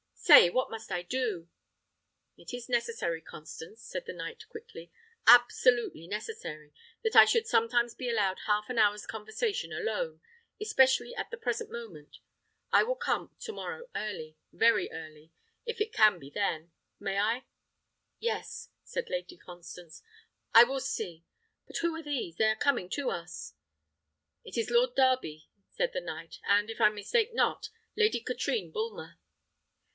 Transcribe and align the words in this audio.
Say 0.15 0.49
what 0.49 0.71
must 0.71 0.91
I 0.91 1.01
do?" 1.03 1.49
"It 2.37 2.53
is 2.53 2.69
necessary, 2.69 3.21
Constance," 3.21 3.83
said 3.83 4.05
the 4.05 4.13
knight 4.13 4.47
quickly, 4.49 4.91
"absolutely 5.27 6.07
necessary, 6.07 6.73
that 7.03 7.15
I 7.15 7.25
should 7.25 7.45
sometimes 7.47 7.93
be 7.93 8.09
allowed 8.09 8.39
half 8.47 8.69
an 8.69 8.79
hour's 8.79 9.05
conversation 9.05 9.73
alone, 9.73 10.21
especially 10.59 11.13
at 11.15 11.29
the 11.31 11.37
present 11.37 11.69
moment. 11.69 12.17
I 12.71 12.81
will 12.83 12.95
come 12.95 13.35
to 13.41 13.51
morrow 13.51 13.89
early, 13.95 14.37
very 14.53 14.89
early, 14.91 15.33
if 15.65 15.81
it 15.81 15.93
can 15.93 16.17
be 16.17 16.29
then. 16.29 16.71
May 16.99 17.19
I?" 17.19 17.43
"Yes," 18.17 18.69
said 18.83 19.09
Lady 19.09 19.37
Constance, 19.37 20.01
"I 20.53 20.63
will 20.63 20.79
see. 20.79 21.25
But 21.67 21.77
who 21.77 21.93
are 21.95 22.01
these? 22.03 22.37
They 22.37 22.45
are 22.49 22.55
coming 22.55 22.89
to 22.91 23.09
us." 23.11 23.53
"It 24.43 24.57
is 24.57 24.71
Lord 24.71 24.95
Darby," 24.95 25.49
said 25.75 25.93
the 25.93 26.01
knight, 26.01 26.39
"and, 26.45 26.69
if 26.71 26.79
I 26.79 26.89
mistake 26.89 27.35
not, 27.35 27.69
Lady 27.95 28.21
Katrine 28.21 28.71
Bulmer." 28.71 29.17